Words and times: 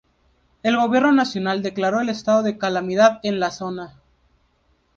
El 0.63 0.77
gobierno 0.77 1.11
nacional 1.11 1.61
declaró 1.61 1.99
el 2.01 2.09
estado 2.09 2.41
de 2.41 2.57
calamidad 2.57 3.19
en 3.21 3.39
la 3.39 3.51
zona. 3.51 4.01